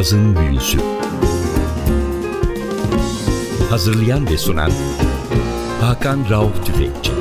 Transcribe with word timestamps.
Cazın 0.00 0.36
Büyüsü 0.36 0.78
Hazırlayan 3.70 4.26
ve 4.26 4.38
sunan 4.38 4.70
Hakan 5.80 6.18
Rauf 6.30 6.66
Tüfekçi 6.66 7.12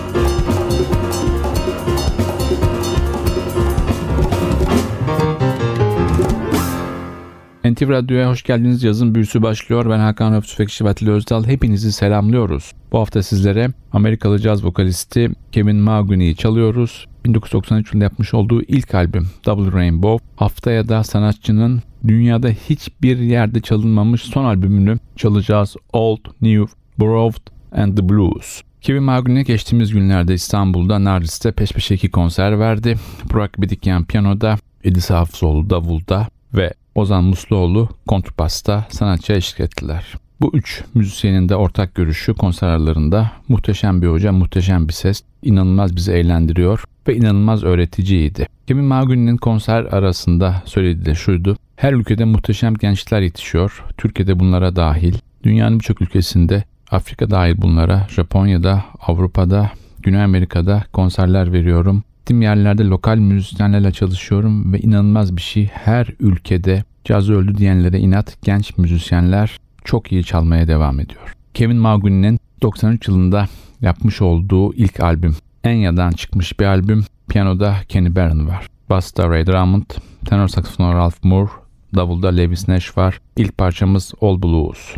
NTV 7.65 7.89
Radyo'ya 7.89 8.29
hoş 8.29 8.43
geldiniz. 8.43 8.83
Yazın 8.83 9.15
büyüsü 9.15 9.41
başlıyor. 9.41 9.89
Ben 9.89 10.00
Hakan 10.00 10.33
Rauf 10.33 10.47
Tüfekçi 10.47 10.86
ve 10.86 10.89
Atilla 10.89 11.11
Özdal. 11.11 11.46
Hepinizi 11.46 11.91
selamlıyoruz. 11.91 12.71
Bu 12.91 13.00
hafta 13.00 13.23
sizlere 13.23 13.68
Amerikalı 13.93 14.39
caz 14.39 14.65
vokalisti 14.65 15.32
Kevin 15.51 15.75
Mahoney'i 15.77 16.36
çalıyoruz. 16.36 17.07
1993 17.29 17.88
yılında 17.88 18.04
yapmış 18.04 18.33
olduğu 18.33 18.61
ilk 18.61 18.96
albüm 18.96 19.29
Double 19.46 19.71
Rainbow 19.71 20.28
haftaya 20.36 20.89
da 20.89 21.04
sanatçının 21.04 21.82
dünyada 22.07 22.50
hiçbir 22.50 23.18
yerde 23.18 23.61
çalınmamış 23.61 24.21
son 24.21 24.46
albümünü 24.46 24.97
çalacağız 25.15 25.75
Old, 25.93 26.25
New, 26.42 26.73
Borrowed 26.97 27.47
and 27.71 27.97
the 27.97 28.10
Blues. 28.10 28.61
Kevin 28.82 29.04
Mahoney 29.04 29.43
geçtiğimiz 29.43 29.92
günlerde 29.92 30.34
İstanbul'da 30.34 31.04
Nardis'te 31.04 31.51
peş 31.51 31.71
peşe 31.71 31.96
iki 31.96 32.11
konser 32.11 32.59
verdi. 32.59 32.95
Burak 33.34 33.61
Bidikyan 33.61 34.06
piyanoda, 34.06 34.56
Edis 34.84 35.09
Hafızoğlu 35.09 35.70
davulda 35.70 36.28
ve 36.53 36.73
Ozan 36.95 37.23
Musluoğlu 37.23 37.89
kontrbasta 38.08 38.88
sanatçıya 38.89 39.38
eşlik 39.38 39.59
ettiler. 39.59 40.06
Bu 40.42 40.52
üç 40.53 40.84
müzisyenin 40.94 41.50
de 41.50 41.56
ortak 41.56 41.95
görüşü 41.95 42.34
konser 42.34 42.67
aralarında 42.67 43.31
muhteşem 43.48 44.02
bir 44.02 44.08
hoca, 44.08 44.31
muhteşem 44.31 44.88
bir 44.88 44.94
ses, 44.94 45.22
inanılmaz 45.44 45.96
bizi 45.96 46.12
eğlendiriyor 46.12 46.84
ve 47.08 47.16
inanılmaz 47.16 47.64
öğreticiydi. 47.64 48.48
Kevin 48.68 48.84
Mahoney'nin 48.84 49.38
konser 49.38 49.84
arasında 49.84 50.64
söylediği 50.66 51.06
de 51.06 51.16
şuydu. 51.16 51.58
Her 51.76 51.94
ülkede 51.94 52.26
muhteşem 52.26 52.73
gençler 52.73 53.22
yetişiyor. 53.22 53.86
Türkiye'de 53.98 54.40
bunlara 54.40 54.76
dahil. 54.76 55.14
Dünyanın 55.44 55.80
birçok 55.80 56.02
ülkesinde 56.02 56.64
Afrika 56.92 57.30
dahil 57.30 57.62
bunlara, 57.62 58.08
Japonya'da, 58.09 58.84
Avrupa'da, 59.08 59.72
Güney 60.03 60.24
Amerika'da 60.24 60.84
konserler 60.94 61.53
veriyorum. 61.53 62.03
Gittiğim 62.20 62.42
yerlerde 62.42 62.84
lokal 62.84 63.18
müzisyenlerle 63.18 63.92
çalışıyorum 63.92 64.74
ve 64.74 64.80
inanılmaz 64.80 65.36
bir 65.36 65.42
şey. 65.42 65.66
Her 65.66 66.08
ülkede 66.20 66.84
caz 67.03 67.30
öldü 67.30 67.58
diyenlere 67.58 68.00
inat 68.00 68.38
genç 68.44 68.78
müzisyenler 68.78 69.58
çok 69.90 70.12
iyi 70.12 70.23
çalmaya 70.23 70.68
devam 70.68 71.00
ediyor. 71.00 71.34
Kevin 71.54 71.78
Mahoney'nin 71.78 72.40
93 72.62 73.08
yılında 73.08 73.45
yapmış 73.82 74.22
olduğu 74.22 74.73
ilk 74.73 75.00
albüm. 75.00 75.36
Enya'dan 75.64 76.12
çıkmış 76.12 76.59
bir 76.59 76.66
albüm. 76.66 77.06
Piyanoda 77.30 77.76
Kenny 77.88 78.16
Barron 78.16 78.48
var. 78.48 78.68
Bass'ta 78.90 79.30
Ray 79.30 79.48
Drummond, 79.48 79.86
tenor 80.26 80.48
saksafon 80.48 80.94
Ralph 80.94 81.23
Moore, 81.23 81.50
davulda 81.96 82.28
Levis 82.28 82.68
Nash 82.68 82.98
var. 82.98 83.22
İlk 83.38 83.58
parçamız 83.58 84.14
All 84.22 84.42
Blues. 84.42 84.96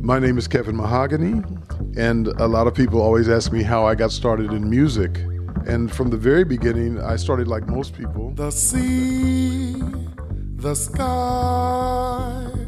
My 0.00 0.28
name 0.28 0.38
is 0.38 0.48
Kevin 0.48 0.76
Mahogany, 0.76 1.34
and 2.10 2.26
a 2.26 2.52
lot 2.52 2.66
of 2.66 2.76
people 2.76 3.00
always 3.00 3.28
ask 3.28 3.52
me 3.52 3.64
how 3.64 3.94
I 3.94 4.02
got 4.02 4.12
started 4.12 4.52
in 4.52 4.80
music. 4.80 5.10
And 5.74 5.88
from 5.88 6.10
the 6.10 6.30
very 6.30 6.50
beginning, 6.50 6.98
I 7.14 7.18
started 7.18 7.46
like 7.46 7.66
most 7.72 7.94
people. 7.96 8.36
The 8.36 8.50
sea, 8.50 9.74
the 10.62 10.74
sky, 10.74 12.63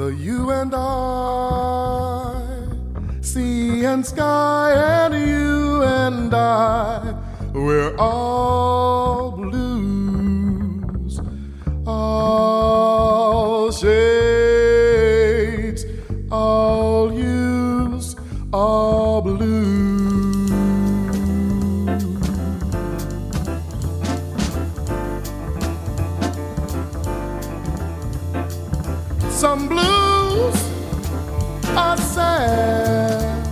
the 0.00 0.08
you 0.14 0.50
and 0.50 0.72
I, 0.74 2.32
sea 3.20 3.84
and 3.84 4.06
sky, 4.06 4.72
and 4.72 5.12
you 5.12 5.82
and 5.82 6.32
I, 6.32 7.14
we're 7.52 7.94
all 7.98 9.32
blues, 9.32 11.20
all 11.86 13.70
shades, 13.70 14.64
all 16.32 17.10
hues, 17.10 18.16
all 18.54 19.20
blues. 19.20 19.99
Some 29.40 29.68
blues 29.68 30.54
are 31.74 31.96
sad, 31.96 33.48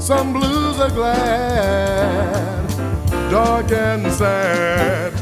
some 0.00 0.32
blues 0.32 0.80
are 0.80 0.90
glad, 0.90 2.68
dark 3.30 3.70
and 3.70 4.12
sad, 4.12 5.12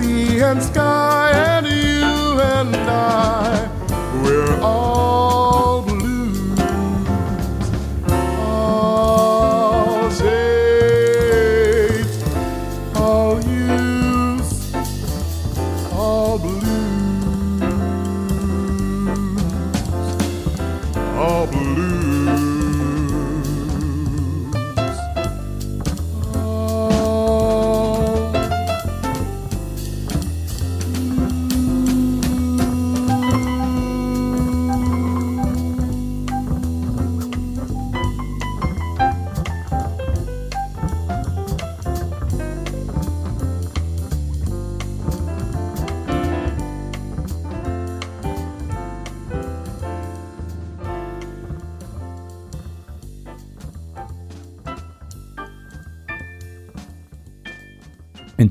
sea 0.00 0.40
and 0.40 0.62
sky, 0.62 1.30
and 1.32 1.66
you 1.66 2.40
and 2.40 2.74
I, 2.76 3.68
we're 4.22 4.60
all. 4.62 5.49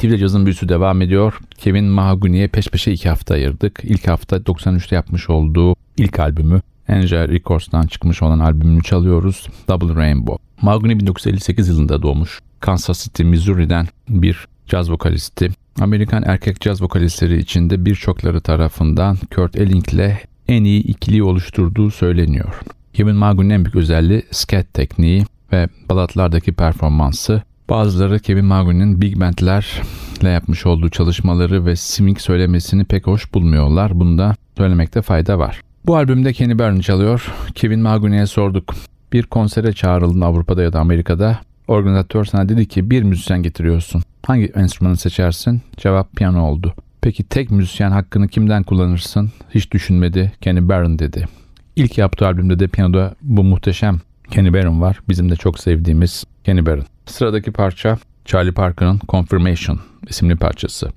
NTV'de 0.09 0.17
cazın 0.17 0.45
büyüsü 0.45 0.69
devam 0.69 1.01
ediyor. 1.01 1.39
Kevin 1.57 1.85
Mahaguni'ye 1.85 2.47
peş 2.47 2.67
peşe 2.67 2.91
iki 2.91 3.09
hafta 3.09 3.33
ayırdık. 3.33 3.79
İlk 3.83 4.07
hafta 4.07 4.37
93'te 4.37 4.95
yapmış 4.95 5.29
olduğu 5.29 5.75
ilk 5.97 6.19
albümü 6.19 6.61
Angel 6.87 7.27
Records'tan 7.27 7.87
çıkmış 7.87 8.21
olan 8.21 8.39
albümünü 8.39 8.83
çalıyoruz. 8.83 9.47
Double 9.67 9.95
Rainbow. 9.95 10.43
Mahaguni 10.61 10.99
1958 10.99 11.69
yılında 11.69 12.01
doğmuş. 12.01 12.39
Kansas 12.59 13.03
City, 13.03 13.23
Missouri'den 13.23 13.87
bir 14.09 14.47
caz 14.67 14.91
vokalisti. 14.91 15.49
Amerikan 15.81 16.23
erkek 16.25 16.61
caz 16.61 16.81
vokalistleri 16.81 17.39
içinde 17.39 17.85
birçokları 17.85 18.41
tarafından 18.41 19.17
Kurt 19.35 19.55
Elling'le 19.55 20.17
en 20.47 20.63
iyi 20.63 20.83
ikiliyi 20.83 21.23
oluşturduğu 21.23 21.91
söyleniyor. 21.91 22.59
Kevin 22.93 23.15
Mahaguni'nin 23.15 23.53
en 23.53 23.65
büyük 23.65 23.75
özelliği 23.75 24.23
scat 24.31 24.73
tekniği 24.73 25.25
ve 25.53 25.67
balatlardaki 25.89 26.53
performansı. 26.53 27.41
Bazıları 27.69 28.19
Kevin 28.19 28.45
Mahaguni'nin 28.45 29.01
big 29.01 29.19
bandlerle 29.19 30.29
yapmış 30.29 30.65
olduğu 30.65 30.89
çalışmaları 30.89 31.65
ve 31.65 31.75
swing 31.75 32.19
söylemesini 32.19 32.83
pek 32.83 33.07
hoş 33.07 33.33
bulmuyorlar. 33.33 33.99
Bunda 33.99 34.35
söylemekte 34.57 35.01
fayda 35.01 35.39
var. 35.39 35.61
Bu 35.85 35.95
albümde 35.95 36.33
Kenny 36.33 36.59
Barron 36.59 36.79
çalıyor. 36.79 37.33
Kevin 37.55 37.79
Mahaguni'ye 37.79 38.25
sorduk. 38.25 38.75
Bir 39.13 39.23
konsere 39.23 39.73
çağrıldın 39.73 40.21
Avrupa'da 40.21 40.63
ya 40.63 40.73
da 40.73 40.79
Amerika'da. 40.79 41.39
Organizatör 41.67 42.25
sana 42.25 42.49
dedi 42.49 42.67
ki 42.67 42.89
bir 42.89 43.03
müzisyen 43.03 43.43
getiriyorsun. 43.43 44.01
Hangi 44.25 44.45
enstrümanı 44.45 44.97
seçersin? 44.97 45.61
Cevap 45.77 46.15
piyano 46.15 46.41
oldu. 46.41 46.73
Peki 47.01 47.23
tek 47.23 47.51
müzisyen 47.51 47.91
hakkını 47.91 48.27
kimden 48.27 48.63
kullanırsın? 48.63 49.31
Hiç 49.49 49.71
düşünmedi. 49.71 50.31
Kenny 50.41 50.69
Barron 50.69 50.99
dedi. 50.99 51.27
İlk 51.75 51.97
yaptığı 51.97 52.27
albümde 52.27 52.59
de 52.59 52.67
piyanoda 52.67 53.15
bu 53.21 53.43
muhteşem 53.43 53.99
Kenny 54.31 54.53
Barron 54.53 54.81
var. 54.81 54.99
Bizim 55.09 55.31
de 55.31 55.35
çok 55.35 55.59
sevdiğimiz 55.59 56.23
Kenny 56.43 56.65
Barron. 56.65 56.85
Sıradaki 57.05 57.51
parça 57.51 57.97
Charlie 58.25 58.51
Parker'ın 58.51 58.99
Confirmation 59.09 59.79
isimli 60.07 60.35
parçası. 60.35 60.91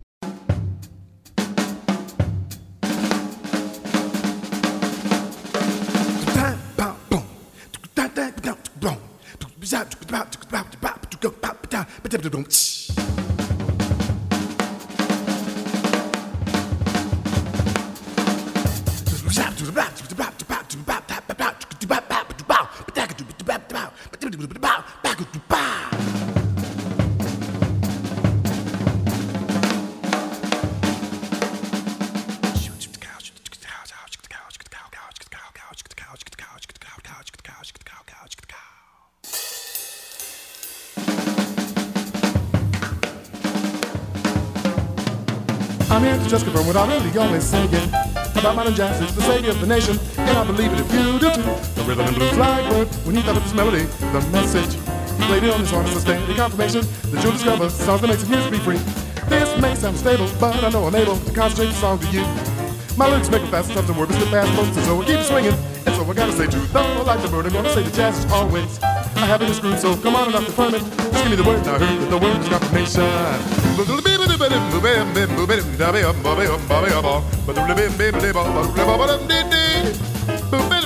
I'm 45.90 46.02
here 46.02 46.16
to 46.16 46.28
just 46.28 46.44
confirm 46.44 46.66
what 46.66 46.76
I 46.76 46.86
really 46.88 47.18
always 47.18 47.44
say 47.44 47.66
about 47.66 48.56
modern 48.56 48.74
jazz. 48.74 48.98
It's 49.02 49.12
the 49.12 49.20
savior 49.20 49.50
of 49.50 49.60
the 49.60 49.66
nation, 49.66 49.98
and 50.16 50.38
I 50.38 50.44
believe 50.46 50.72
it 50.72 50.80
if 50.80 50.90
you 50.90 51.18
do 51.18 51.30
too. 51.34 51.71
The 51.82 51.88
rhythm 51.88 52.06
and 52.06 52.14
blues 52.14 52.38
like 52.38 52.70
word 52.70 52.88
when 53.02 53.16
he 53.16 53.22
thought 53.22 53.36
of 53.36 53.42
this 53.42 53.54
melody, 53.54 53.82
the 54.14 54.20
message. 54.30 54.78
He 55.18 55.26
played 55.26 55.42
it 55.42 55.50
on 55.50 55.58
his 55.58 55.70
horn 55.70 55.84
as 55.86 56.06
a 56.06 56.34
confirmation 56.36 56.86
that 57.10 57.24
you'll 57.24 57.32
discover 57.32 57.68
songs 57.70 58.00
that 58.02 58.06
makes 58.06 58.28
music 58.28 58.52
be 58.52 58.58
free. 58.58 58.78
This 59.26 59.50
may 59.60 59.74
sound 59.74 59.98
stable, 59.98 60.30
but 60.38 60.62
I 60.62 60.70
know 60.70 60.86
I'm 60.86 60.94
able 60.94 61.16
to 61.16 61.32
concentrate 61.34 61.74
the 61.74 61.82
song 61.82 61.98
to 61.98 62.06
you. 62.14 62.22
My 62.96 63.08
lyrics 63.08 63.30
make 63.30 63.42
it 63.42 63.48
fast, 63.48 63.72
tough 63.72 63.86
to 63.88 63.94
work, 63.94 64.10
but 64.10 64.14
still 64.14 64.30
fast 64.30 64.52
folks, 64.54 64.76
and 64.76 64.86
so 64.86 65.02
I 65.02 65.04
keep 65.04 65.18
it 65.18 65.26
swinging. 65.26 65.54
And 65.84 65.94
so 65.96 66.06
I 66.06 66.14
gotta 66.14 66.32
say 66.32 66.46
true, 66.46 66.62
though 66.70 66.86
I 66.86 67.02
like 67.02 67.20
the 67.20 67.28
bird, 67.28 67.46
I'm 67.46 67.52
gonna 67.52 67.74
say 67.74 67.82
the 67.82 67.90
jazz 67.90 68.24
is 68.24 68.30
always 68.30 68.78
I 68.82 69.26
have 69.26 69.42
it 69.42 69.48
in 69.48 69.54
screwed, 69.54 69.80
so 69.80 69.96
come 69.96 70.14
on 70.14 70.28
and 70.28 70.36
I'll 70.36 70.44
confirm 70.44 70.74
it. 70.74 70.82
Just 70.86 71.18
give 71.18 71.30
me 71.30 71.36
the 71.36 71.42
word, 71.42 71.66
and 71.66 71.68
I 71.68 71.78
heard 71.82 71.98
that 71.98 72.10
the 72.10 72.18
word 72.18 72.38
is 72.38 72.48
confirmation. 72.48 73.10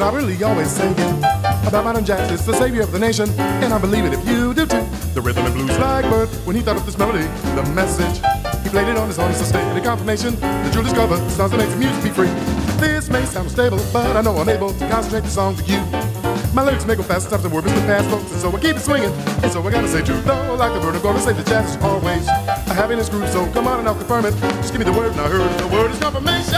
what 0.00 0.14
I 0.14 0.16
really 0.16 0.42
always 0.42 0.70
say 0.70 0.90
about 1.68 1.84
modern 1.84 2.06
jazz. 2.06 2.30
It's 2.30 2.46
the 2.46 2.54
savior 2.54 2.80
of 2.80 2.90
the 2.90 2.98
nation, 2.98 3.28
and 3.38 3.72
I 3.74 3.78
believe 3.78 4.06
it 4.06 4.14
if 4.14 4.26
you 4.26 4.54
do 4.54 4.64
too. 4.64 4.80
The 5.12 5.20
rhythm 5.20 5.44
and 5.44 5.54
blues 5.54 5.78
like 5.78 6.04
bird 6.04 6.28
when 6.46 6.56
he 6.56 6.62
thought 6.62 6.76
of 6.76 6.86
this 6.86 6.96
melody, 6.96 7.24
the 7.54 7.62
message. 7.74 8.16
He 8.64 8.70
played 8.70 8.88
it 8.88 8.96
on 8.96 9.08
his 9.08 9.18
own 9.18 9.30
as 9.30 9.50
a 9.50 9.80
confirmation 9.82 10.36
that 10.40 10.74
you'll 10.74 10.84
discover 10.84 11.16
sounds 11.30 11.50
that 11.50 11.58
makes 11.58 11.72
the 11.72 11.76
music 11.76 12.02
be 12.02 12.10
free. 12.10 12.32
This 12.80 13.10
may 13.10 13.24
sound 13.26 13.50
stable, 13.50 13.80
but 13.92 14.16
I 14.16 14.22
know 14.22 14.36
I'm 14.38 14.48
able 14.48 14.72
to 14.72 14.88
concentrate 14.88 15.24
the 15.24 15.28
song 15.28 15.54
to 15.56 15.64
you. 15.64 15.80
My 16.54 16.62
lyrics 16.64 16.86
make 16.86 16.96
go 16.96 17.02
fast, 17.02 17.26
stop 17.26 17.42
the 17.42 17.50
word, 17.50 17.64
the 17.64 17.70
past 17.84 18.08
folks, 18.08 18.32
and 18.32 18.40
so 18.40 18.48
I 18.56 18.58
keep 18.58 18.76
it 18.76 18.80
swinging. 18.80 19.12
And 19.44 19.52
so 19.52 19.62
I 19.62 19.70
gotta 19.70 19.88
say 19.88 20.02
true, 20.02 20.20
though, 20.22 20.54
like 20.54 20.72
the 20.72 20.80
bird, 20.80 20.96
I'm 20.96 21.02
gonna 21.02 21.20
say 21.20 21.34
the 21.34 21.44
jazz 21.44 21.76
is 21.76 21.82
always 21.82 22.26
a 22.26 22.72
happiness 22.72 23.10
groove. 23.10 23.28
So 23.28 23.44
come 23.52 23.68
on 23.68 23.80
and 23.80 23.88
I'll 23.88 23.94
confirm 23.94 24.24
it. 24.24 24.32
Just 24.62 24.72
give 24.72 24.78
me 24.78 24.86
the 24.86 24.96
word, 24.96 25.12
and 25.12 25.20
I 25.20 25.28
heard 25.28 25.60
the 25.60 25.68
word 25.68 25.90
is 25.90 25.98
confirmation. 25.98 26.56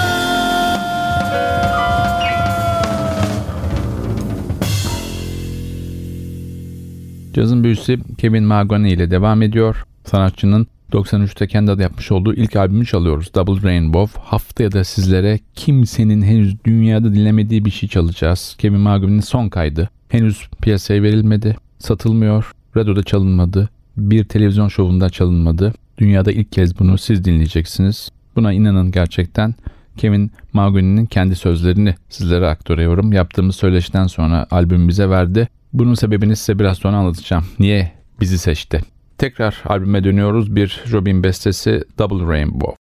Cazın 7.33 7.65
büyüsü 7.65 7.99
Kevin 8.19 8.45
Mahogany 8.45 8.93
ile 8.93 9.11
devam 9.11 9.43
ediyor. 9.43 9.85
Sanatçının 10.05 10.67
93'te 10.93 11.47
kendi 11.47 11.71
adı 11.71 11.83
yapmış 11.83 12.12
olduğu 12.12 12.35
ilk 12.35 12.57
albümü 12.57 12.87
çalıyoruz. 12.87 13.35
Double 13.35 13.69
Rainbow. 13.69 14.21
Haftaya 14.21 14.73
da 14.73 14.85
sizlere 14.85 15.39
kimsenin 15.55 16.23
henüz 16.23 16.65
dünyada 16.65 17.15
dinlemediği 17.15 17.65
bir 17.65 17.71
şey 17.71 17.89
çalacağız. 17.89 18.57
Kevin 18.59 18.81
Mahogany'nin 18.81 19.21
son 19.21 19.49
kaydı. 19.49 19.91
Henüz 20.09 20.49
piyasaya 20.62 21.03
verilmedi. 21.03 21.57
Satılmıyor. 21.79 22.53
Radyoda 22.77 23.03
çalınmadı. 23.03 23.69
Bir 23.97 24.25
televizyon 24.25 24.69
şovunda 24.69 25.11
çalınmadı. 25.11 25.75
Dünyada 25.99 26.33
ilk 26.33 26.53
kez 26.53 26.79
bunu 26.79 26.99
siz 26.99 27.25
dinleyeceksiniz. 27.25 28.09
Buna 28.37 28.53
inanın 28.53 28.91
gerçekten. 28.91 29.55
Kevin 29.97 30.31
Mahogany'nin 30.53 31.07
kendi 31.07 31.37
sözlerini 31.37 31.95
sizlere 32.09 32.49
aktarıyorum. 32.49 33.12
Yaptığımız 33.12 33.57
söyleşiden 33.57 34.07
sonra 34.07 34.47
albüm 34.51 34.89
bize 34.89 35.11
verdi. 35.11 35.49
Bunun 35.73 35.95
sebebini 35.95 36.37
size 36.37 36.59
biraz 36.59 36.79
sonra 36.79 36.97
anlatacağım. 36.97 37.45
Niye 37.59 37.93
bizi 38.21 38.38
seçti? 38.38 38.81
Tekrar 39.19 39.62
albüme 39.67 40.05
dönüyoruz. 40.05 40.57
Bir 40.57 40.85
Robin 40.93 41.23
bestesi 41.23 41.85
Double 41.99 42.26
Rainbow. 42.26 42.76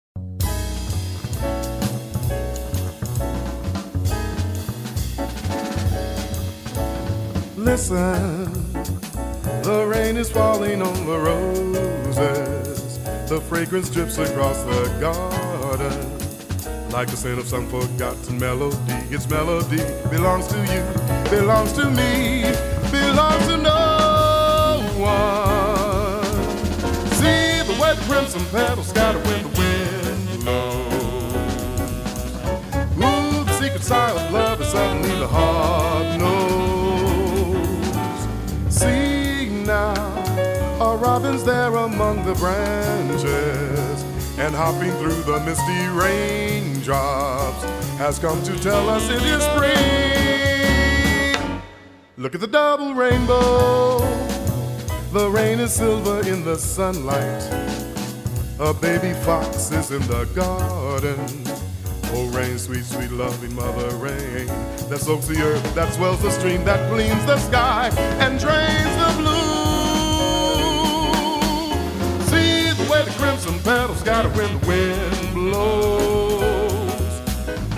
Listen, 7.65 8.47
the 9.63 9.85
rain 9.85 10.15
is 10.15 10.31
falling 10.31 10.81
on 10.81 10.93
the 10.93 11.17
roses. 11.17 12.99
The 13.29 13.39
fragrance 13.39 13.93
drips 13.93 14.19
across 14.19 14.57
the 14.63 14.99
garden. 14.99 15.93
Like 16.91 17.07
the 17.07 17.17
scent 17.17 17.39
of 17.39 17.47
some 17.47 17.67
forgotten 17.67 18.39
melody. 18.39 19.15
Its 19.15 19.29
melody 19.29 19.81
belongs 20.11 20.47
to 20.47 20.57
you, 20.57 20.83
belongs 21.31 21.73
to 21.73 21.89
me, 21.89 22.43
belongs 23.11 23.45
to 23.47 23.57
no 23.57 24.81
one. 24.97 26.23
See 27.19 27.61
the 27.67 27.75
wet 27.79 27.97
crimson 28.07 28.45
petals 28.45 28.87
scatter 28.87 29.19
when 29.19 29.43
the 29.43 29.49
wind 29.59 30.43
blows. 30.43 30.93
Ooh, 32.97 33.43
the 33.43 33.53
secret 33.59 33.83
sigh 33.83 34.11
of 34.11 34.31
love 34.31 34.61
is 34.61 34.67
suddenly 34.67 35.09
the 35.19 35.27
heart 35.27 36.19
knows. 36.19 36.37
See 38.73 39.49
now, 39.65 39.93
a 40.79 40.95
robin's 40.95 41.43
there 41.43 41.75
among 41.75 42.23
the 42.25 42.35
branches 42.35 44.03
and 44.39 44.55
hopping 44.55 44.91
through 44.99 45.23
the 45.23 45.39
misty 45.41 45.87
raindrops 45.99 47.63
has 47.97 48.19
come 48.19 48.41
to 48.43 48.57
tell 48.59 48.87
us 48.89 49.09
it 49.09 49.21
is 49.21 49.43
spring. 49.43 50.40
Look 52.17 52.35
at 52.35 52.41
the 52.41 52.47
double 52.47 52.93
rainbow. 52.93 53.99
The 55.13 55.29
rain 55.29 55.61
is 55.61 55.73
silver 55.73 56.19
in 56.27 56.43
the 56.43 56.57
sunlight. 56.57 57.41
A 58.59 58.73
baby 58.73 59.13
fox 59.21 59.71
is 59.71 59.91
in 59.91 60.01
the 60.03 60.25
garden. 60.35 61.17
Oh, 62.13 62.29
rain, 62.33 62.59
sweet, 62.59 62.83
sweet, 62.83 63.11
loving 63.11 63.55
mother 63.55 63.95
rain 63.95 64.47
that 64.89 64.99
soaks 64.99 65.27
the 65.27 65.41
earth, 65.41 65.73
that 65.73 65.93
swells 65.93 66.21
the 66.21 66.31
stream, 66.31 66.65
that 66.65 66.91
cleans 66.91 67.25
the 67.25 67.37
sky 67.37 67.89
and 68.19 68.37
drains 68.37 68.95
the 68.99 69.13
blue. 69.17 69.31
See 72.27 72.73
the 72.73 72.91
way 72.91 73.05
the 73.05 73.11
crimson 73.17 73.57
petals 73.59 74.01
scatter 74.01 74.29
when 74.29 74.59
the 74.59 74.67
wind 74.67 75.33
blows. 75.33 76.41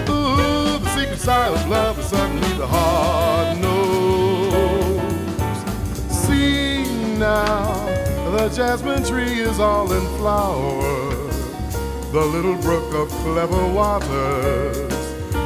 Ooh, 0.09 0.79
the 0.79 0.89
secret 0.97 1.19
sigh 1.19 1.49
of 1.49 1.69
love 1.69 1.99
is 1.99 2.07
suddenly 2.07 2.57
the 2.57 2.65
heart 2.65 3.22
jasmine 8.55 9.03
tree 9.03 9.39
is 9.39 9.59
all 9.59 9.91
in 9.91 10.05
flower. 10.17 10.79
The 12.11 12.21
little 12.21 12.55
brook 12.57 12.93
of 12.93 13.09
clever 13.23 13.67
waters 13.73 14.77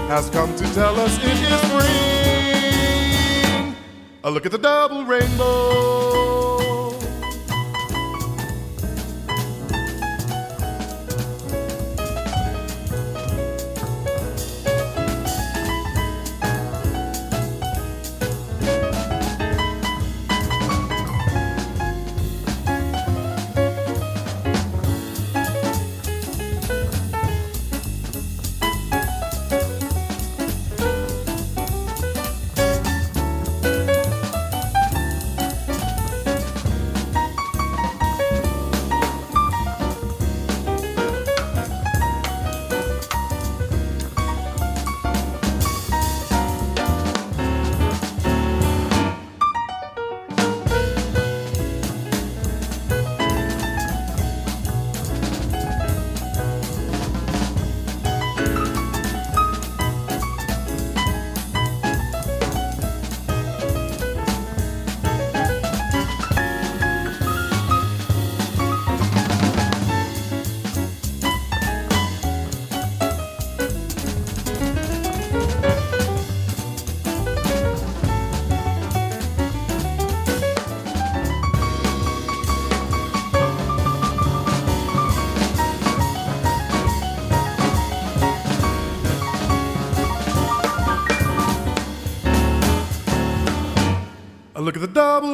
has 0.10 0.30
come 0.30 0.54
to 0.58 0.74
tell 0.74 1.00
us 1.00 1.18
it 1.18 1.24
is 1.24 1.62
spring. 3.62 3.76
A 4.26 4.30
look 4.30 4.46
at 4.46 4.52
the 4.52 4.58
double 4.58 5.06
rainbow. 5.06 6.07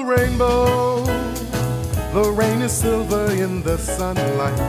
The 0.03 0.09
rainbow. 0.09 1.03
The 2.13 2.31
rain 2.31 2.61
is 2.61 2.71
silver 2.71 3.31
in 3.31 3.63
the 3.63 3.77
sunlight. 3.77 4.59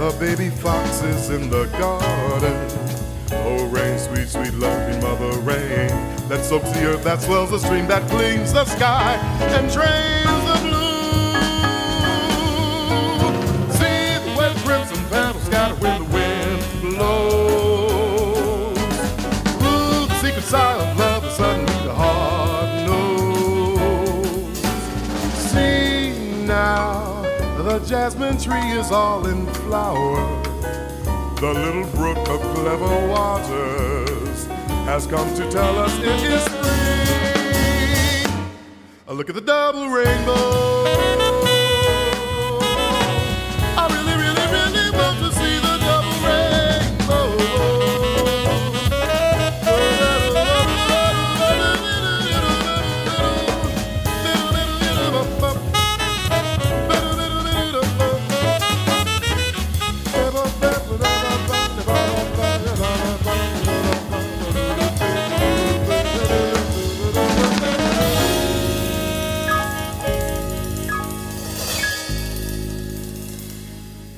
A 0.00 0.12
baby 0.18 0.50
fox 0.50 1.02
is 1.02 1.30
in 1.30 1.50
the 1.50 1.66
garden. 1.78 2.56
Oh, 3.32 3.66
rain, 3.66 3.98
sweet, 3.98 4.28
sweet, 4.28 4.54
loving 4.54 5.00
mother 5.02 5.38
rain 5.40 5.88
that 6.28 6.44
soaks 6.44 6.70
the 6.72 6.86
earth, 6.86 7.04
that 7.04 7.20
swells 7.20 7.50
the 7.50 7.58
stream, 7.58 7.86
that 7.88 8.08
cleans 8.10 8.52
the 8.52 8.64
sky 8.64 9.14
and 9.56 9.70
drains 9.70 10.39
jasmine 27.90 28.38
tree 28.38 28.70
is 28.78 28.92
all 28.92 29.26
in 29.26 29.44
flower. 29.46 30.14
The 31.40 31.52
little 31.52 31.84
brook 31.90 32.18
of 32.28 32.40
clever 32.54 33.08
waters 33.08 34.46
has 34.86 35.08
come 35.08 35.28
to 35.34 35.50
tell 35.50 35.76
us 35.76 35.92
it 35.98 36.04
is 36.04 36.40
spring. 36.40 36.60
A 39.08 39.12
look 39.12 39.28
at 39.28 39.34
the 39.34 39.40
double 39.40 39.88
rainbow. 39.88 41.29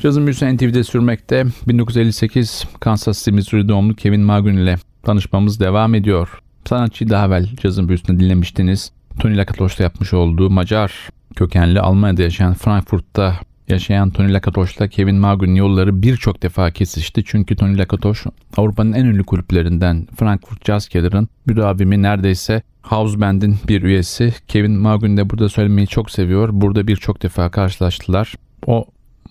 Cazın 0.03 0.27
büyüsü 0.27 0.57
NTV'de 0.57 0.85
sürmekte. 0.85 1.45
1958 1.69 2.65
Kansas 2.81 3.19
City, 3.19 3.31
Missouri 3.31 3.69
doğumlu 3.69 3.95
Kevin 3.95 4.21
Magun 4.21 4.57
ile 4.57 4.77
tanışmamız 5.03 5.61
devam 5.61 5.95
ediyor. 5.95 6.43
Sanatçıyı 6.69 7.11
daha 7.11 7.27
evvel 7.27 7.49
cazın 7.57 7.89
büyüsünde 7.89 8.21
dinlemiştiniz. 8.21 8.93
Tony 9.21 9.37
Lakatoş'ta 9.37 9.83
yapmış 9.83 10.13
olduğu 10.13 10.51
Macar 10.51 11.09
kökenli 11.37 11.81
Almanya'da 11.81 12.23
yaşayan 12.23 12.55
Frankfurt'ta 12.55 13.37
yaşayan 13.69 14.11
Tony 14.11 14.33
Lakatoş'la 14.33 14.89
Kevin 14.89 15.17
Magun'un 15.17 15.55
yolları 15.55 16.03
birçok 16.03 16.43
defa 16.43 16.71
kesişti. 16.71 17.23
Çünkü 17.27 17.57
Tony 17.57 17.79
Lakatoş 17.79 18.25
Avrupa'nın 18.57 18.93
en 18.93 19.05
ünlü 19.05 19.25
kulüplerinden 19.25 20.07
Frankfurt 20.17 20.67
Jazz 20.67 20.89
Keller'ın 20.89 21.29
müdavimi 21.47 22.03
neredeyse 22.03 22.63
House 22.83 23.21
Band'in 23.21 23.57
bir 23.69 23.83
üyesi. 23.83 24.35
Kevin 24.49 24.73
Magun 24.73 25.17
de 25.17 25.31
burada 25.31 25.49
söylemeyi 25.49 25.87
çok 25.87 26.11
seviyor. 26.11 26.49
Burada 26.53 26.87
birçok 26.87 27.23
defa 27.23 27.51
karşılaştılar. 27.51 28.35
O 28.67 28.87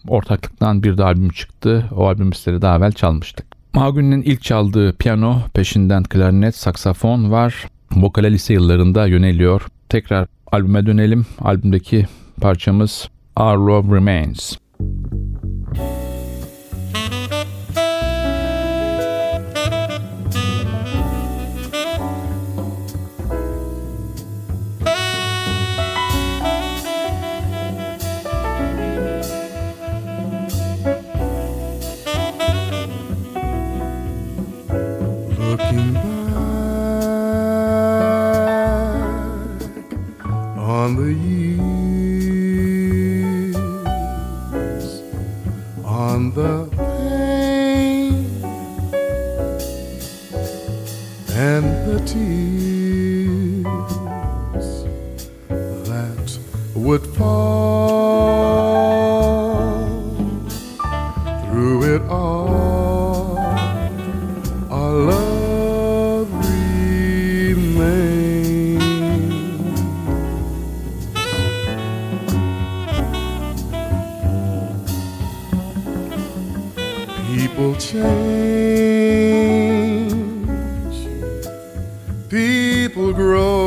Ortaklıktan 0.07 0.83
bir 0.83 0.97
de 0.97 1.03
albüm 1.03 1.29
çıktı. 1.29 1.85
O 1.95 2.07
albüm 2.07 2.33
sizlere 2.33 2.61
daha 2.61 2.77
evvel 2.77 2.91
çalmıştık. 2.91 3.45
Magun'un 3.73 4.21
ilk 4.21 4.41
çaldığı 4.41 4.93
piyano, 4.93 5.41
peşinden 5.53 6.03
klarnet, 6.03 6.55
saksafon 6.55 7.31
var. 7.31 7.67
Vokale 7.91 8.31
lise 8.31 8.53
yıllarında 8.53 9.05
yöneliyor. 9.05 9.67
Tekrar 9.89 10.27
albüme 10.51 10.85
dönelim. 10.85 11.25
Albümdeki 11.39 12.07
parçamız 12.41 13.09
Our 13.35 13.57
Love 13.57 13.95
Remains. 13.95 14.60
will 77.61 77.75
change, 77.75 78.01
people 82.29 83.13
grow. 83.13 83.60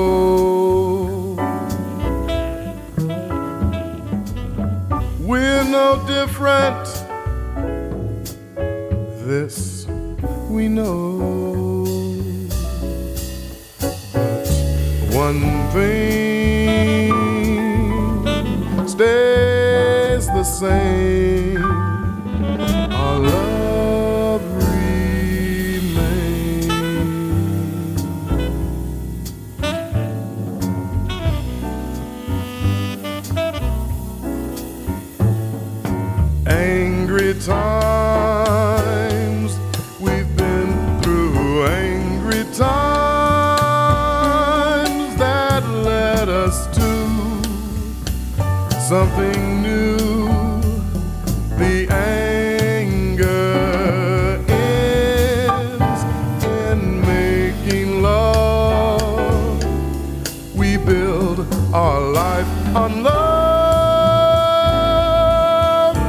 our 61.75 62.01
life 62.01 62.47
on 62.77 63.03
love 63.03 63.15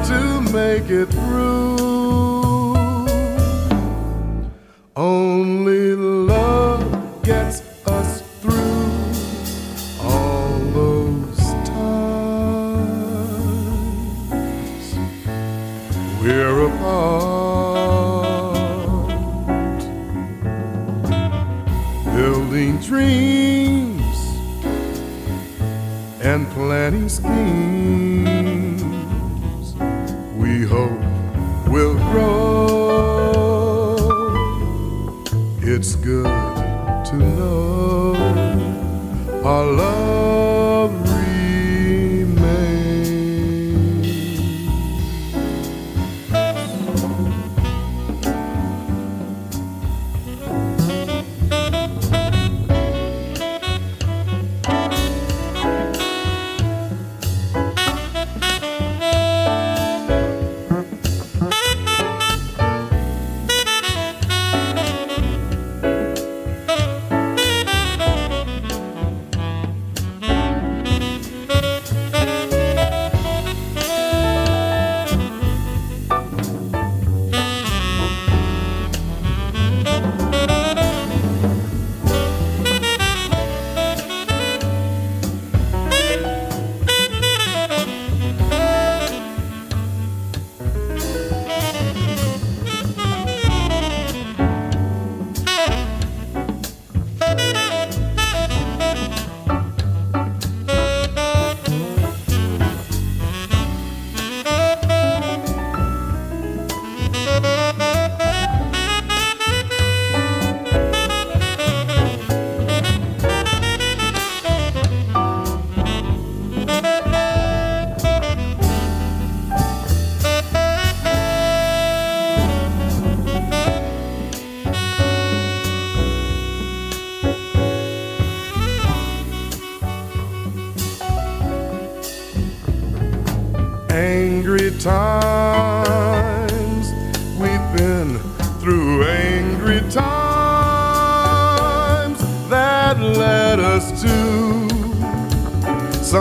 to 0.08 0.42
make 0.54 0.92
it 0.92 1.08
through. 1.08 1.75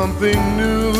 something 0.01 0.41
new. 0.57 0.93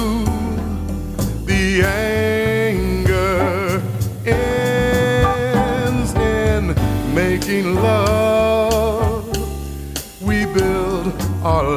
The 1.47 1.83
anger 1.83 3.83
ends 4.25 6.15
in 6.15 6.77
making 7.13 7.75
love. 7.75 9.27
We 10.23 10.47
build 10.47 11.13
our 11.43 11.74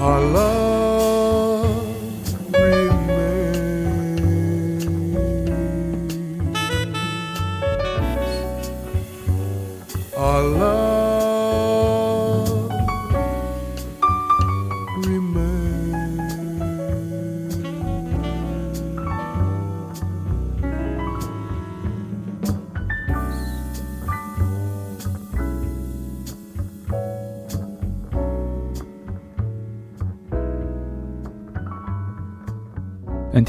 Our 0.00 0.22
love 0.22 0.59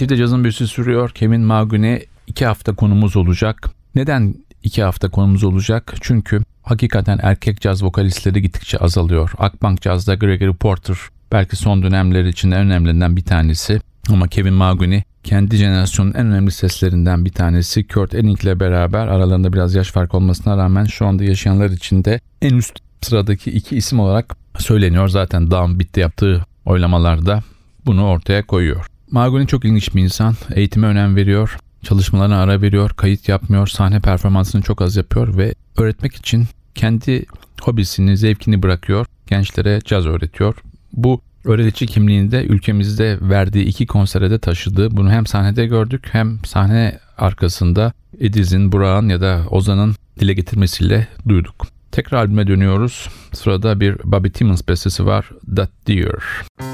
NTV'de 0.02 0.18
cazın 0.18 0.44
büyüsü 0.44 0.68
sürüyor. 0.68 1.10
Kevin 1.10 1.42
Magune 1.42 2.02
iki 2.28 2.46
hafta 2.46 2.76
konumuz 2.76 3.16
olacak. 3.16 3.70
Neden 3.96 4.36
iki 4.64 4.84
hafta 4.84 5.10
konumuz 5.10 5.44
olacak? 5.44 5.94
Çünkü 6.02 6.44
hakikaten 6.64 7.20
erkek 7.24 7.62
caz 7.62 7.84
vokalistleri 7.84 8.42
gittikçe 8.42 8.78
azalıyor. 8.78 9.32
Akbank 9.38 9.82
Caz'da 9.82 10.16
Gregory 10.16 10.54
Porter 10.54 10.98
belki 11.32 11.56
son 11.56 11.84
dönemler 11.84 12.26
için 12.26 12.52
en 12.52 12.60
önemlilerinden 12.60 13.16
bir 13.16 13.24
tanesi. 13.24 13.82
Ama 14.10 14.28
Kevin 14.28 14.54
Maguni 14.54 15.04
kendi 15.24 15.56
jenerasyonun 15.56 16.14
en 16.14 16.26
önemli 16.26 16.52
seslerinden 16.52 17.26
bir 17.26 17.32
tanesi. 17.32 17.88
Kurt 17.88 18.16
Elling 18.16 18.44
ile 18.44 18.60
beraber 18.60 19.08
aralarında 19.08 19.54
biraz 19.54 19.76
yaş 19.76 19.92
fark 19.92 20.16
olmasına 20.16 20.58
rağmen 20.58 20.86
şu 20.86 21.08
anda 21.08 21.24
yaşayanlar 21.24 21.70
içinde 21.70 22.20
en 22.42 22.54
üst 22.54 22.80
sıradaki 23.02 23.52
iki 23.52 23.76
isim 23.76 24.00
olarak 24.00 24.36
söyleniyor. 24.58 25.08
Zaten 25.08 25.52
Downbeat'te 25.52 26.02
yaptığı 26.02 26.46
oylamalarda 26.66 27.44
bunu 27.86 28.08
ortaya 28.08 28.46
koyuyor. 28.46 28.91
Margoni 29.12 29.48
çok 29.48 29.66
ilginç 29.66 29.96
bir 29.96 30.02
insan. 30.02 30.36
Eğitime 30.56 30.88
önem 30.88 31.16
veriyor. 31.16 31.58
Çalışmalarına 31.84 32.42
ara 32.42 32.62
veriyor. 32.62 32.90
Kayıt 32.90 33.30
yapmıyor. 33.30 33.68
Sahne 33.68 34.00
performansını 34.00 34.62
çok 34.62 34.82
az 34.82 34.96
yapıyor 34.96 35.38
ve 35.38 35.56
öğretmek 35.78 36.16
için 36.16 36.46
kendi 36.76 37.26
hobisini, 37.62 38.18
zevkini 38.18 38.64
bırakıyor. 38.64 39.06
Gençlere 39.28 39.80
caz 39.86 40.06
öğretiyor. 40.06 40.56
Bu 40.94 41.22
öğretici 41.46 41.88
kimliğini 41.88 42.32
de 42.32 42.46
ülkemizde 42.46 43.18
verdiği 43.22 43.66
iki 43.66 43.86
konsere 43.86 44.32
de 44.32 44.40
taşıdı. 44.40 44.98
Bunu 44.98 45.12
hem 45.12 45.26
sahnede 45.26 45.66
gördük 45.66 46.08
hem 46.12 46.40
sahne 46.46 47.00
arkasında 47.18 47.94
Ediz'in, 48.20 48.72
Burak'ın 48.72 49.10
ya 49.10 49.22
da 49.22 49.44
Ozan'ın 49.50 49.96
dile 50.20 50.34
getirmesiyle 50.34 51.08
duyduk. 51.28 51.68
Tekrar 51.92 52.18
albüme 52.18 52.48
dönüyoruz. 52.48 53.10
Sırada 53.34 53.80
bir 53.80 53.98
Bobby 54.04 54.30
Timmons 54.30 54.68
bestesi 54.68 55.06
var. 55.06 55.30
That 55.56 55.70
Deer. 55.88 56.22
Hey, 56.60 56.71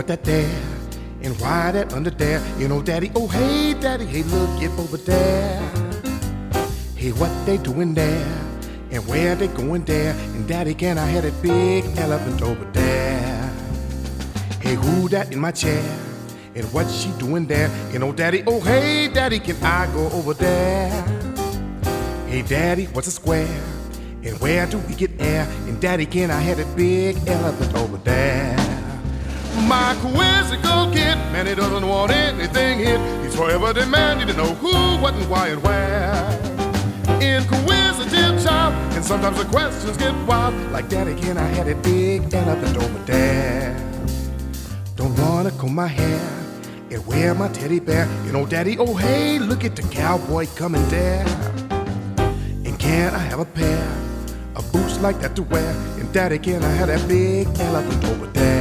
what 0.00 0.06
that 0.06 0.24
there? 0.24 0.62
And 1.20 1.38
why 1.42 1.72
that 1.72 1.92
under 1.92 2.08
there? 2.08 2.40
You 2.58 2.68
know, 2.68 2.80
Daddy, 2.80 3.12
oh, 3.14 3.28
hey, 3.28 3.74
Daddy, 3.74 4.06
hey, 4.06 4.22
look 4.22 4.62
it 4.62 4.70
over 4.78 4.96
there. 4.96 5.60
Hey, 6.96 7.12
what 7.12 7.30
they 7.44 7.58
doing 7.58 7.92
there? 7.92 8.26
And 8.92 9.06
where 9.06 9.34
they 9.34 9.48
going 9.48 9.84
there? 9.84 10.14
And 10.32 10.48
Daddy, 10.48 10.72
can 10.72 10.96
I 10.96 11.04
have 11.04 11.24
that 11.24 11.42
big 11.42 11.84
elephant 11.98 12.40
over 12.40 12.64
there? 12.72 13.52
Hey, 14.62 14.74
who 14.74 15.10
that 15.10 15.34
in 15.34 15.38
my 15.38 15.50
chair? 15.50 15.84
And 16.54 16.64
what 16.72 16.90
she 16.90 17.10
doing 17.18 17.44
there? 17.46 17.68
You 17.92 17.98
know, 17.98 18.10
Daddy, 18.10 18.42
oh, 18.46 18.60
hey, 18.60 19.08
Daddy, 19.08 19.38
can 19.38 19.62
I 19.62 19.84
go 19.92 20.08
over 20.12 20.32
there? 20.32 21.02
Hey, 22.26 22.40
Daddy, 22.40 22.86
what's 22.86 23.08
a 23.08 23.10
square? 23.10 23.54
And 24.24 24.40
where 24.40 24.64
do 24.64 24.78
we 24.78 24.94
get 24.94 25.10
air? 25.20 25.46
And 25.68 25.78
Daddy, 25.78 26.06
can 26.06 26.30
I 26.30 26.40
have 26.40 26.56
that 26.56 26.74
big 26.74 27.18
elephant 27.28 27.74
over 27.74 27.98
there? 27.98 28.89
My 29.68 29.94
quizzical 30.00 30.90
kid, 30.90 31.16
man, 31.32 31.46
he 31.46 31.54
doesn't 31.54 31.86
want 31.86 32.10
anything 32.12 32.78
hid. 32.78 33.00
He's 33.22 33.36
forever 33.36 33.72
demanding 33.72 34.26
to 34.28 34.34
know 34.34 34.54
who, 34.54 34.72
what, 35.00 35.14
and 35.14 35.28
why, 35.30 35.48
and 35.48 35.62
where. 35.62 36.10
Inquisitive 37.20 38.42
child, 38.42 38.74
and 38.94 39.04
sometimes 39.04 39.38
the 39.38 39.44
questions 39.44 39.96
get 39.96 40.14
wild. 40.26 40.54
Like, 40.72 40.88
Daddy, 40.88 41.14
can 41.14 41.38
I 41.38 41.46
have 41.46 41.66
that 41.66 41.82
big 41.82 42.22
and 42.22 42.34
elephant 42.34 42.76
over 42.78 42.98
there? 43.04 43.76
Don't 44.96 45.16
wanna 45.18 45.50
comb 45.52 45.74
my 45.74 45.86
hair 45.86 46.20
and 46.90 47.06
wear 47.06 47.34
my 47.34 47.48
teddy 47.48 47.80
bear. 47.80 48.08
You 48.26 48.32
know, 48.32 48.46
Daddy, 48.46 48.76
oh 48.78 48.94
hey, 48.94 49.38
look 49.38 49.64
at 49.64 49.76
the 49.76 49.82
cowboy 49.82 50.46
coming 50.56 50.86
there. 50.88 51.24
And 52.66 52.78
can 52.78 53.14
I 53.14 53.18
have 53.18 53.38
a 53.38 53.44
pair 53.44 53.88
of 54.56 54.70
boots 54.72 54.98
like 55.00 55.20
that 55.20 55.36
to 55.36 55.42
wear? 55.42 55.72
And 55.98 56.12
Daddy, 56.12 56.38
can 56.38 56.62
I 56.64 56.70
have 56.70 56.88
that 56.88 57.06
big 57.06 57.46
elephant 57.60 58.04
over 58.04 58.26
there? 58.26 58.59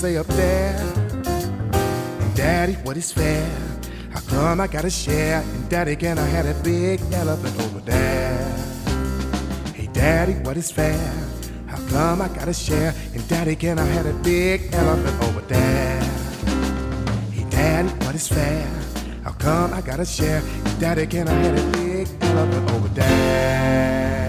Say 0.00 0.16
up 0.16 0.26
there. 0.28 0.78
Daddy, 2.34 2.72
what 2.84 2.96
is 2.96 3.12
fair? 3.12 3.46
How 4.10 4.20
come 4.20 4.58
I 4.58 4.66
gotta 4.66 4.88
share? 4.88 5.42
And 5.42 5.68
daddy, 5.68 5.94
can 5.94 6.18
I 6.18 6.24
have 6.24 6.46
a 6.46 6.54
big 6.64 7.02
elephant 7.12 7.54
over 7.60 7.80
there? 7.80 8.48
Hey, 9.74 9.88
daddy, 9.92 10.32
what 10.44 10.56
is 10.56 10.72
fair? 10.72 11.12
How 11.66 11.76
come 11.90 12.22
I 12.22 12.28
gotta 12.28 12.54
share? 12.54 12.94
And 13.12 13.28
daddy, 13.28 13.54
can 13.56 13.78
I 13.78 13.84
have 13.84 14.06
a 14.06 14.14
big 14.22 14.72
elephant 14.72 15.22
over 15.24 15.42
there? 15.42 16.02
Hey, 17.34 17.44
daddy, 17.50 17.90
what 18.02 18.14
is 18.14 18.26
fair? 18.26 18.66
How 19.22 19.32
come 19.32 19.74
I 19.74 19.82
gotta 19.82 20.06
share? 20.06 20.42
And 20.64 20.80
daddy, 20.80 21.06
can 21.06 21.28
I 21.28 21.34
have 21.44 21.58
a 21.58 21.72
big 21.72 22.08
elephant 22.22 22.70
over 22.70 22.88
there? 22.88 24.19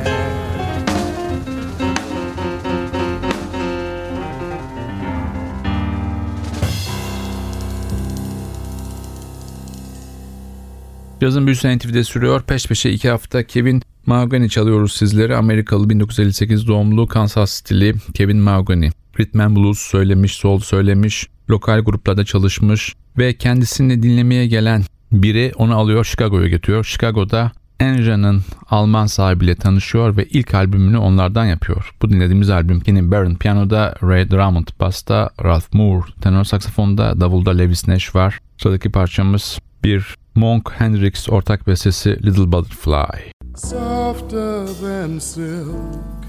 Cazın 11.22 11.46
büyüsü 11.46 11.78
NTV'de 11.78 12.04
sürüyor. 12.04 12.42
Peş 12.42 12.68
peşe 12.68 12.90
iki 12.90 13.10
hafta 13.10 13.44
Kevin 13.44 13.82
Mahogany 14.06 14.48
çalıyoruz 14.48 14.94
sizlere. 14.94 15.36
Amerikalı 15.36 15.90
1958 15.90 16.68
doğumlu 16.68 17.08
Kansas 17.08 17.52
stili 17.52 17.96
Kevin 18.14 18.38
Mahogany. 18.38 18.90
Rhythm 19.20 19.56
Blues 19.56 19.80
söylemiş, 19.80 20.34
soul 20.34 20.60
söylemiş, 20.60 21.28
lokal 21.50 21.80
gruplarda 21.80 22.26
çalışmış 22.26 22.96
ve 23.18 23.34
kendisini 23.34 24.04
dinlemeye 24.04 24.48
gelen 24.48 24.84
biri 25.12 25.52
onu 25.56 25.76
alıyor 25.76 26.06
Chicago'ya 26.06 26.48
getiriyor. 26.48 26.84
Chicago'da 26.84 27.52
Enja'nın 27.80 28.42
Alman 28.70 29.06
sahibiyle 29.06 29.56
tanışıyor 29.56 30.18
ve 30.18 30.26
ilk 30.26 30.54
albümünü 30.54 30.98
onlardan 30.98 31.46
yapıyor. 31.46 31.92
Bu 32.02 32.10
dinlediğimiz 32.10 32.50
albüm 32.50 32.80
Kenny 32.80 33.12
Barron 33.12 33.36
piyanoda, 33.36 33.96
Ray 34.04 34.32
Drummond 34.32 34.68
basta, 34.80 35.30
Ralph 35.44 35.74
Moore 35.74 36.06
tenor 36.22 36.44
saksafonda, 36.44 37.22
davulda 37.22 37.52
Lewis 37.52 37.88
Nash 37.88 38.16
var. 38.16 38.40
Sıradaki 38.58 38.92
parçamız 38.92 39.60
bir 39.84 40.16
Monk 40.36 40.72
Hendrix 40.72 41.30
ortak 41.30 41.68
bestesi 41.68 42.26
Little 42.26 42.52
Butterfly. 42.52 43.32
Softer 43.56 44.66
than 44.82 45.20
silk 45.20 46.22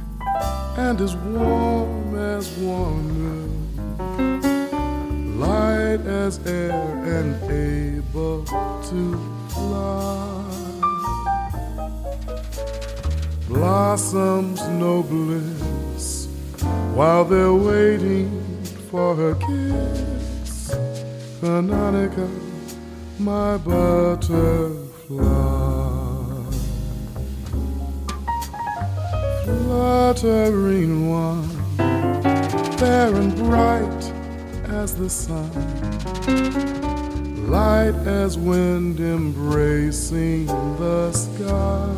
and 0.79 1.01
as 1.01 1.15
warm 1.17 2.15
as 2.17 2.51
warm 2.61 3.23
light 5.39 6.07
as 6.07 6.41
air 6.47 6.73
and 7.05 7.35
able 7.51 8.45
to 8.91 9.19
fly. 9.49 10.43
Blossoms 13.49 14.61
no 14.69 15.03
bliss 15.03 16.29
while 16.95 17.25
they're 17.25 17.53
waiting 17.53 18.31
for 18.91 19.15
her 19.17 19.35
kiss. 19.35 20.71
Canonica 21.41 22.52
my 23.19 23.57
butterfly. 23.59 24.83
Fluttering 29.45 31.11
one, 31.11 31.49
fair 32.79 33.15
and 33.15 33.35
bright 33.37 34.13
as 34.69 34.95
the 34.95 35.11
sun, 35.11 35.51
light 37.51 37.95
as 38.07 38.39
wind 38.39 39.01
embracing 39.01 40.47
the 40.47 41.13
sky. 41.13 41.95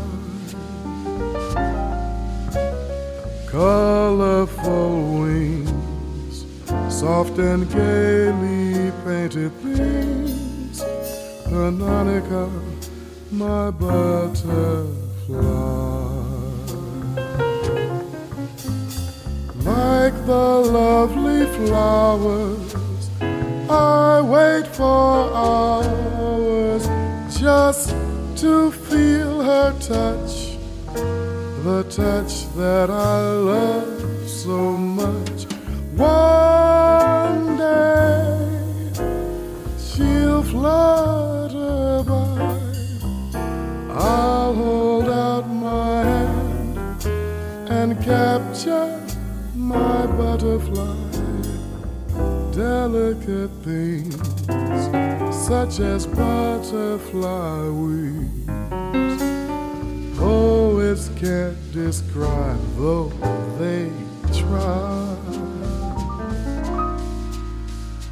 Colorful 3.46 5.20
wings, 5.20 6.46
soft 6.88 7.38
and 7.38 7.70
gaily 7.70 8.90
painted 9.05 9.53
things 9.62 10.34
Pannonica, 11.55 12.51
my 13.31 13.71
butterfly. 13.71 14.88
Like 19.62 20.17
the 20.27 20.49
lovely 20.81 21.47
flowers, 21.57 22.75
I 23.71 24.21
wait 24.21 24.67
for 24.67 25.33
hours 25.33 26.88
just 27.38 27.95
to 28.43 28.73
feel 28.73 29.40
her 29.43 29.71
touch, 29.79 30.59
the 31.62 31.85
touch 31.88 32.53
that 32.57 32.90
I 32.90 33.21
love 33.31 34.29
so 34.29 34.77
much. 34.77 35.45
One 35.95 36.34
Delicate 52.55 53.51
things 53.64 54.14
such 55.47 55.81
as 55.81 56.07
butterfly 56.07 57.69
wings. 57.69 58.49
Oh, 60.21 60.55
Poets 60.75 61.09
can't 61.17 61.73
describe, 61.73 62.61
though 62.77 63.09
they 63.59 63.90
try. 64.33 65.17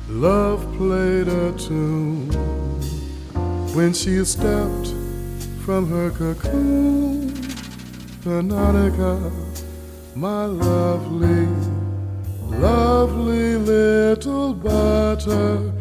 Love 0.08 0.60
played 0.76 1.28
a 1.28 1.52
tune 1.52 2.30
when 3.74 3.92
she 3.92 4.24
stepped 4.24 4.88
from 5.64 5.88
her 5.88 6.10
cocoon. 6.10 7.30
Pannonica, 8.24 9.30
my 10.14 10.46
lovely, 10.46 11.46
lovely 12.62 13.56
little 13.56 14.54
butterfly. 14.54 15.72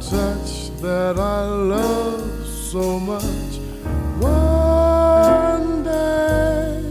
touch 0.00 0.70
that 0.80 1.18
I 1.18 1.44
love 1.44 2.46
so 2.46 2.98
much. 2.98 3.58
One 4.18 5.84
day 5.84 6.82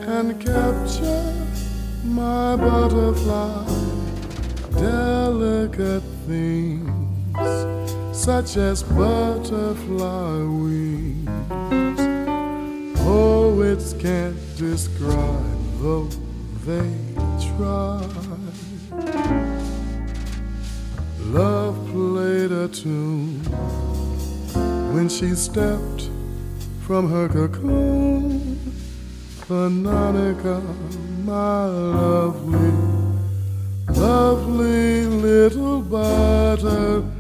and 0.08 0.40
capture 0.40 1.36
my 2.06 2.56
butterfly. 2.56 3.66
Delicate 4.72 6.04
things 6.26 6.88
such 8.18 8.56
as 8.56 8.84
butterfly 8.84 10.38
wings. 10.38 11.25
Poets 13.66 13.94
can't 13.94 14.38
describe, 14.58 15.44
though 15.82 16.08
they 16.68 16.88
try. 17.58 18.00
Love 21.34 21.76
played 21.90 22.52
a 22.52 22.68
tune 22.68 23.40
when 24.94 25.10
she 25.10 25.34
stepped 25.34 26.12
from 26.86 27.10
her 27.10 27.28
cocoon. 27.28 28.56
Pannonica, 29.48 30.62
my 31.26 31.66
lovely, 31.66 32.72
lovely 33.88 35.08
little 35.08 35.82
butterfly. 35.82 37.15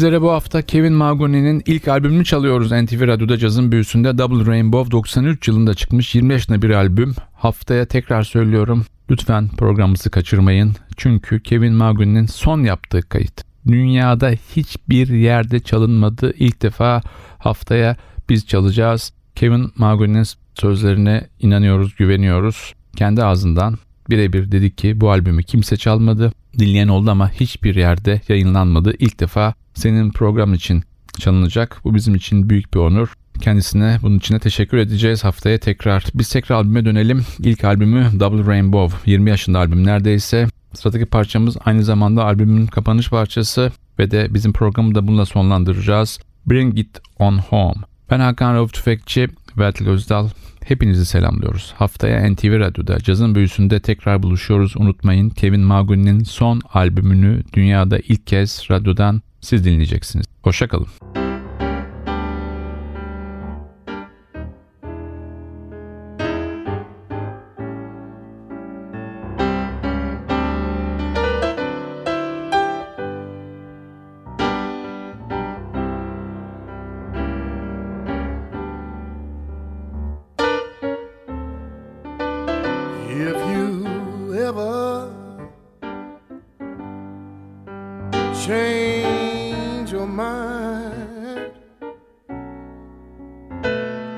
Sizlere 0.00 0.22
bu 0.22 0.30
hafta 0.30 0.62
Kevin 0.62 0.92
Mahoney'nin 0.92 1.62
ilk 1.66 1.88
albümünü 1.88 2.24
çalıyoruz 2.24 2.72
NTV 2.72 3.06
Radyo'da 3.06 3.38
cazın 3.38 3.72
büyüsünde 3.72 4.18
Double 4.18 4.46
Rainbow 4.46 4.90
93 4.90 5.48
yılında 5.48 5.74
çıkmış 5.74 6.14
20 6.14 6.32
yaşında 6.32 6.62
bir 6.62 6.70
albüm. 6.70 7.14
Haftaya 7.34 7.86
tekrar 7.86 8.22
söylüyorum 8.22 8.84
lütfen 9.10 9.48
programımızı 9.48 10.10
kaçırmayın. 10.10 10.74
Çünkü 10.96 11.42
Kevin 11.42 11.72
Mahoney'nin 11.72 12.26
son 12.26 12.62
yaptığı 12.62 13.02
kayıt. 13.02 13.44
Dünyada 13.66 14.30
hiçbir 14.56 15.08
yerde 15.08 15.60
çalınmadı. 15.60 16.34
İlk 16.38 16.62
defa 16.62 17.02
haftaya 17.38 17.96
biz 18.28 18.46
çalacağız. 18.46 19.12
Kevin 19.34 19.72
Mahoney'nin 19.76 20.26
sözlerine 20.54 21.26
inanıyoruz, 21.40 21.94
güveniyoruz. 21.96 22.74
Kendi 22.96 23.24
ağzından 23.24 23.78
birebir 24.10 24.52
dedik 24.52 24.78
ki 24.78 25.00
bu 25.00 25.10
albümü 25.10 25.42
kimse 25.42 25.76
çalmadı. 25.76 26.32
Dinleyen 26.58 26.88
oldu 26.88 27.10
ama 27.10 27.30
hiçbir 27.30 27.74
yerde 27.74 28.20
yayınlanmadı. 28.28 28.92
İlk 28.98 29.20
defa 29.20 29.54
senin 29.74 30.10
program 30.10 30.54
için 30.54 30.82
çalınacak. 31.18 31.80
Bu 31.84 31.94
bizim 31.94 32.14
için 32.14 32.50
büyük 32.50 32.74
bir 32.74 32.78
onur. 32.78 33.12
Kendisine 33.40 33.98
bunun 34.02 34.18
için 34.18 34.34
de 34.34 34.38
teşekkür 34.38 34.78
edeceğiz. 34.78 35.24
Haftaya 35.24 35.58
tekrar 35.58 36.04
biz 36.14 36.28
tekrar 36.28 36.56
albüme 36.56 36.84
dönelim. 36.84 37.24
İlk 37.38 37.64
albümü 37.64 38.20
Double 38.20 38.46
Rainbow. 38.46 39.10
20 39.10 39.30
yaşında 39.30 39.58
albüm 39.58 39.86
neredeyse. 39.86 40.46
Sıradaki 40.74 41.06
parçamız 41.06 41.56
aynı 41.64 41.84
zamanda 41.84 42.24
albümün 42.24 42.66
kapanış 42.66 43.10
parçası 43.10 43.72
ve 43.98 44.10
de 44.10 44.34
bizim 44.34 44.52
programı 44.52 44.94
da 44.94 45.06
bununla 45.06 45.26
sonlandıracağız. 45.26 46.18
Bring 46.46 46.78
It 46.78 47.00
On 47.18 47.38
Home. 47.38 47.80
Ben 48.10 48.20
Hakan 48.20 48.54
Rauf 48.54 48.72
Tüfekçi 48.72 49.28
ve 49.58 49.66
Atil 49.66 49.86
Özdal. 49.86 50.28
Hepinizi 50.64 51.06
selamlıyoruz. 51.06 51.74
Haftaya 51.76 52.30
NTV 52.30 52.58
Radyo'da 52.58 52.98
cazın 52.98 53.34
büyüsünde 53.34 53.80
tekrar 53.80 54.22
buluşuyoruz. 54.22 54.76
Unutmayın 54.76 55.30
Kevin 55.30 55.60
Mahoney'nin 55.60 56.24
son 56.24 56.60
albümünü 56.74 57.42
dünyada 57.52 57.98
ilk 57.98 58.26
kez 58.26 58.66
radyodan 58.70 59.22
siz 59.40 59.64
dinleyeceksiniz. 59.64 60.26
Hoşçakalın. 60.42 60.88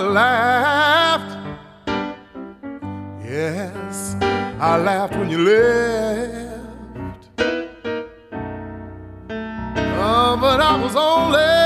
laughed. 0.02 1.36
Yes, 3.24 4.16
I 4.20 4.76
laughed 4.78 5.16
when 5.16 5.30
you 5.30 5.38
left. 5.38 6.60
Oh, 10.04 10.36
but 10.40 10.60
I 10.60 10.76
was 10.82 10.96
only, 10.96 11.61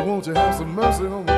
won't 0.00 0.26
you 0.26 0.34
have 0.34 0.54
some 0.54 0.74
mercy 0.74 1.06
on 1.06 1.24
me, 1.24 1.37